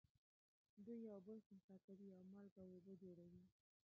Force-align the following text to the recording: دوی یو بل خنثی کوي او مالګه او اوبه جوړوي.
دوی 0.85 0.99
یو 1.09 1.19
بل 1.27 1.37
خنثی 1.47 1.77
کوي 1.85 2.07
او 2.15 2.21
مالګه 2.33 2.59
او 2.63 2.69
اوبه 2.75 2.93
جوړوي. 3.03 3.43